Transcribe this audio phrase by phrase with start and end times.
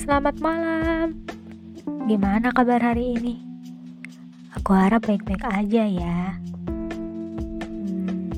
[0.00, 1.12] selamat malam.
[2.08, 3.36] Gimana kabar hari ini?
[4.56, 6.40] Aku harap baik-baik aja ya.
[7.60, 8.32] Hmm,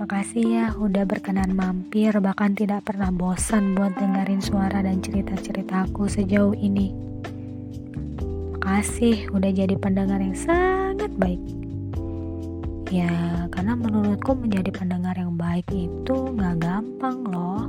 [0.00, 6.56] makasih ya udah berkenan mampir, bahkan tidak pernah bosan buat dengerin suara dan cerita-ceritaku sejauh
[6.56, 6.96] ini.
[8.56, 11.44] Makasih udah jadi pendengar yang sangat baik.
[12.88, 17.68] Ya, karena menurutku menjadi pendengar yang baik itu gak gampang loh.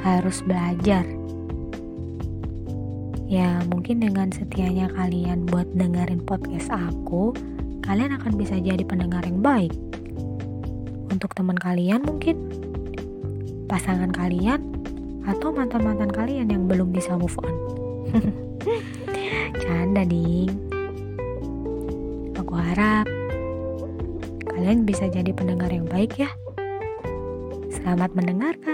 [0.00, 1.04] Harus belajar
[3.32, 7.32] Ya mungkin dengan setianya kalian buat dengerin podcast aku,
[7.80, 9.72] kalian akan bisa jadi pendengar yang baik.
[11.08, 12.36] Untuk teman kalian mungkin,
[13.72, 14.60] pasangan kalian,
[15.24, 17.56] atau mantan-mantan kalian yang belum bisa move on.
[19.64, 20.52] Canda ding.
[22.36, 23.08] Aku harap
[24.44, 26.28] kalian bisa jadi pendengar yang baik ya.
[27.72, 28.71] Selamat mendengarkan.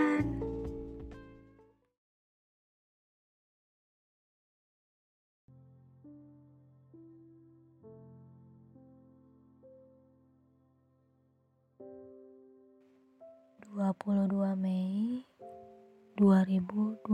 [13.69, 15.21] 22 Mei
[16.17, 17.05] 2022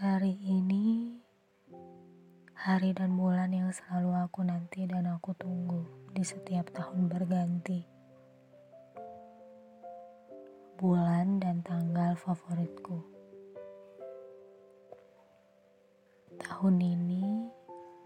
[0.00, 1.12] Hari ini
[2.56, 5.84] hari dan bulan yang selalu aku nanti dan aku tunggu
[6.16, 7.84] di setiap tahun berganti.
[10.80, 13.04] Bulan dan tanggal favoritku.
[16.40, 17.44] Tahun ini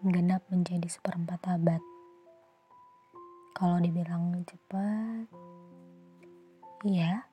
[0.02, 1.89] genap menjadi seperempat abad
[3.60, 5.28] kalau dibilang cepat,
[6.88, 7.28] iya,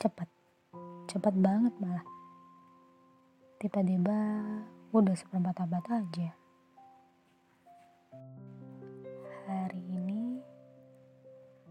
[0.00, 0.24] cepat,
[1.04, 2.00] cepat banget malah.
[3.60, 4.40] Tiba-tiba
[4.96, 6.32] udah seperempat abad aja.
[9.44, 10.40] Hari ini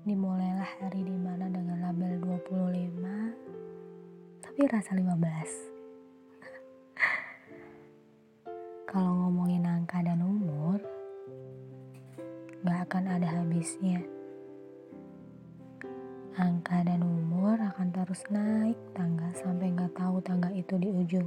[0.06, 5.02] dimulailah hari di mana dengan label 25 tapi rasa 15
[8.94, 9.43] kalau ngomongin
[12.94, 14.06] akan ada habisnya.
[16.38, 21.26] Angka dan umur akan terus naik tangga sampai gak tahu tangga itu di ujung.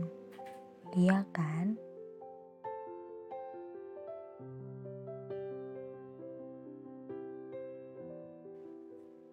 [0.95, 1.75] Iya kan?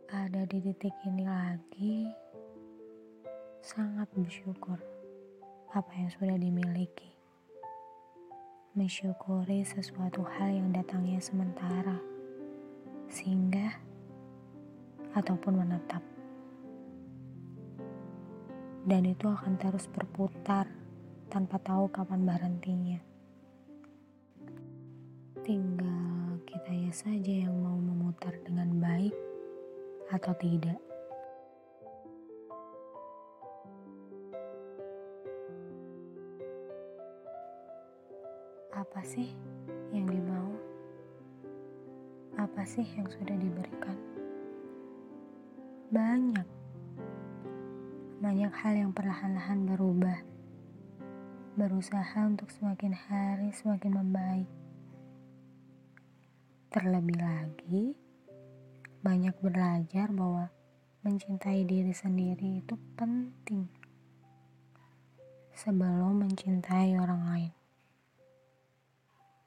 [0.09, 2.09] Ada di titik ini lagi,
[3.61, 4.81] sangat bersyukur
[5.69, 7.13] apa yang sudah dimiliki
[8.73, 12.01] mensyukuri sesuatu hal yang datangnya sementara,
[15.13, 16.01] ataupun menetap.
[18.84, 20.68] Dan itu akan terus berputar
[21.31, 23.00] tanpa tahu kapan berhentinya.
[25.40, 29.16] Tinggal kita ya saja yang mau memutar dengan baik
[30.12, 30.79] atau tidak.
[38.73, 39.31] Apa sih
[39.96, 40.53] yang dimau?
[42.35, 44.12] Apa sih yang sudah diberikan?
[45.93, 46.47] Banyak.
[48.17, 50.25] Banyak hal yang perlahan-lahan berubah.
[51.53, 54.49] Berusaha untuk semakin hari semakin membaik.
[56.73, 57.93] Terlebih lagi,
[59.05, 60.49] banyak belajar bahwa
[61.05, 63.69] mencintai diri sendiri itu penting
[65.53, 67.53] sebelum mencintai orang lain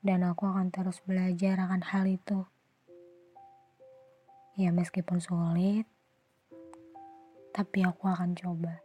[0.06, 2.46] dan aku akan terus belajar akan hal itu.
[4.54, 5.90] Ya meskipun sulit,
[7.56, 8.84] tapi aku akan coba.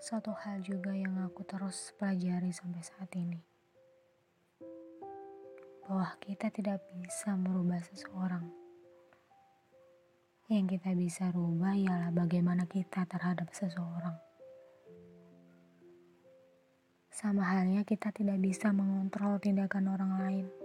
[0.00, 3.36] Satu hal juga yang aku terus pelajari sampai saat ini.
[5.84, 8.48] Bahwa kita tidak bisa merubah seseorang
[10.48, 14.16] yang kita bisa rubah ialah bagaimana kita terhadap seseorang.
[17.12, 20.57] Sama halnya kita tidak bisa mengontrol tindakan orang lain.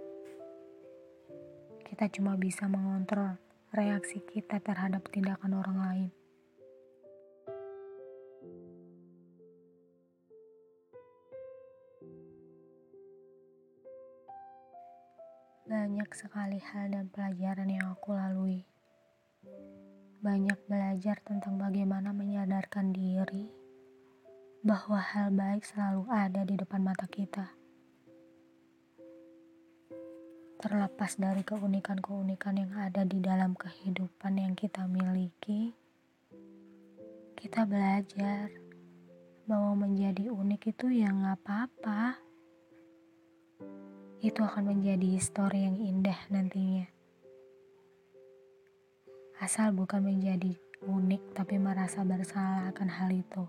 [1.94, 3.38] Kita cuma bisa mengontrol
[3.70, 6.10] reaksi kita terhadap tindakan orang lain.
[15.70, 18.66] Banyak sekali hal dan pelajaran yang aku lalui
[20.18, 23.54] banyak belajar tentang bagaimana menyadarkan diri
[24.66, 27.54] bahwa hal baik selalu ada di depan mata kita.
[30.64, 35.76] Terlepas dari keunikan-keunikan yang ada di dalam kehidupan yang kita miliki,
[37.36, 38.48] kita belajar
[39.44, 42.16] bahwa menjadi unik itu ya nggak apa-apa.
[44.24, 46.88] Itu akan menjadi histori yang indah nantinya
[49.44, 50.56] Asal bukan menjadi
[50.88, 53.44] unik tapi merasa bersalah akan hal itu.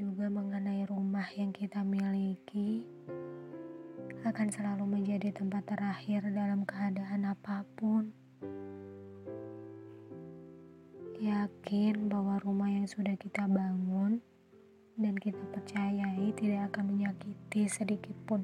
[0.00, 2.88] Juga mengenai rumah yang kita miliki
[4.24, 8.08] akan selalu menjadi tempat terakhir dalam keadaan apa pun.
[11.20, 14.24] Yakin bahwa rumah yang sudah kita bangun
[14.96, 18.40] dan kita percayai tidak akan menyakiti sedikit pun.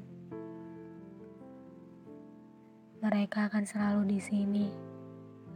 [3.01, 4.67] Mereka akan selalu di sini,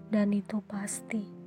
[0.10, 1.41] dan itu pasti.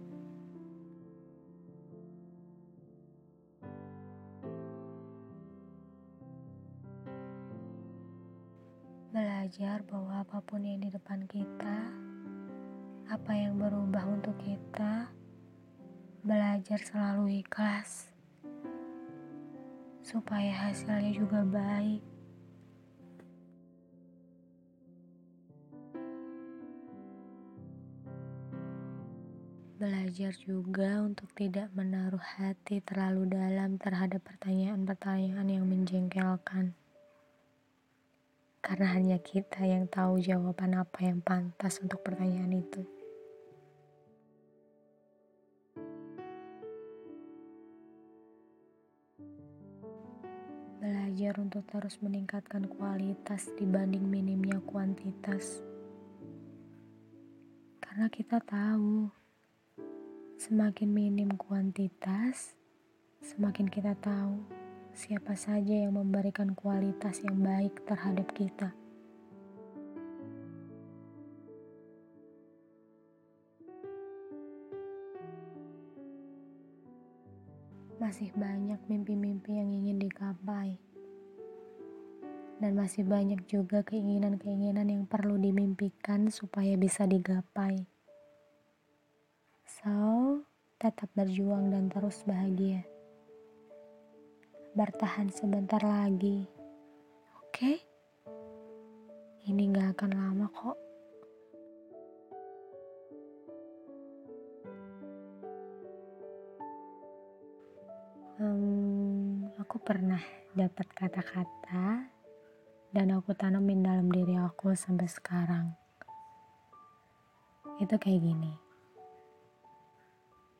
[9.54, 11.78] Belajar bahwa apa pun yang di depan kita,
[13.06, 15.14] apa yang berubah untuk kita,
[16.26, 18.10] belajar selalu ikhlas,
[20.02, 22.02] supaya hasilnya juga baik.
[29.78, 36.74] Belajar juga untuk tidak menaruh hati terlalu dalam terhadap pertanyaan-pertanyaan yang menjengkelkan
[38.64, 42.80] karena hanya kita yang tahu jawaban apa yang pantas untuk pertanyaan itu.
[50.80, 55.60] Belajar untuk terus meningkatkan kualitas dibanding minimnya kuantitas,
[57.84, 59.12] karena kita tahu
[60.40, 62.56] semakin minim kuantitas,
[63.20, 64.63] semakin kita tahu
[64.94, 68.70] siapa saja yang memberikan kualitas yang baik terhadap kita.
[77.98, 80.78] Masih banyak mimpi-mimpi yang ingin digapai,
[82.62, 87.82] dan masih banyak juga keinginan-keinginan yang perlu dimimpikan supaya bisa digapai.
[89.66, 90.38] So,
[90.78, 92.93] tetap berjuang dan terus bahagia
[94.74, 96.50] bertahan sebentar lagi.
[97.38, 97.78] Oke?
[99.46, 100.78] Ini gak akan lama kok.
[108.42, 110.18] Hmm, aku pernah
[110.58, 112.10] dapat kata-kata
[112.90, 115.70] dan aku tanamin dalam diri aku sampai sekarang.
[117.78, 118.52] Itu kayak gini.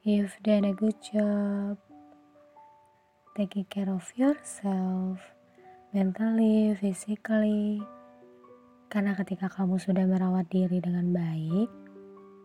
[0.07, 1.83] You've done a good job
[3.35, 5.19] taking care of yourself,
[5.91, 7.83] mentally, physically.
[8.87, 11.67] Karena ketika kamu sudah merawat diri dengan baik,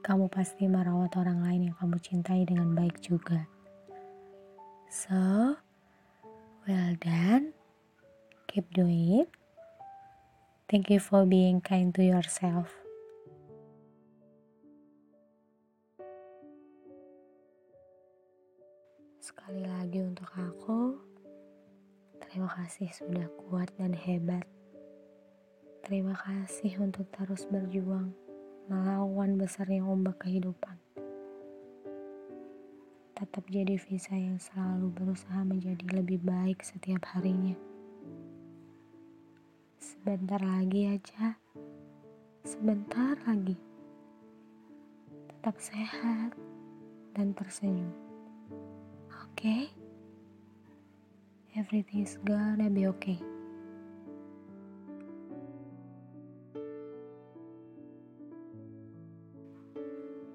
[0.02, 3.46] kamu pasti merawat orang lain yang kamu cintai dengan baik juga.
[4.90, 5.54] So,
[6.66, 7.54] well done.
[8.50, 9.30] Keep doing it.
[10.66, 12.74] Thank you for being kind to yourself.
[19.40, 21.00] Sekali lagi untuk aku,
[22.20, 24.44] terima kasih sudah kuat dan hebat.
[25.80, 28.12] Terima kasih untuk terus berjuang
[28.68, 30.76] melawan besarnya ombak kehidupan.
[33.16, 37.56] Tetap jadi visa yang selalu berusaha menjadi lebih baik setiap harinya.
[39.80, 41.40] Sebentar lagi aja,
[42.44, 43.56] sebentar lagi.
[45.32, 46.36] Tetap sehat
[47.16, 48.09] dan tersenyum
[49.40, 49.72] okay?
[51.56, 53.16] Everything is gonna be okay.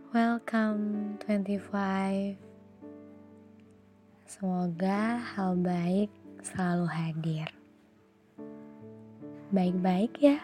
[0.08, 2.40] Welcome 25.
[4.25, 6.08] Semoga hal baik
[6.40, 7.49] selalu hadir.
[9.52, 10.40] Baik-baik ya.